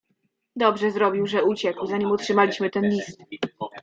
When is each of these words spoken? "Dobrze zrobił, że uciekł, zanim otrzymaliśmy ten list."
"Dobrze 0.55 0.91
zrobił, 0.91 1.27
że 1.27 1.43
uciekł, 1.43 1.85
zanim 1.85 2.11
otrzymaliśmy 2.11 2.69
ten 2.69 2.89
list." 2.89 3.17